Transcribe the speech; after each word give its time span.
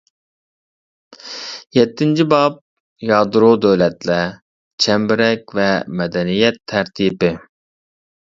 يەتتىنچى 1.77 2.25
باب 2.31 2.55
يادرو 3.09 3.51
دۆلەتلەر، 3.65 4.33
چەمبىرەك 4.85 5.55
ۋە 5.61 5.69
مەدەنىيەت 6.01 6.57
تەرتىپى 6.73 7.33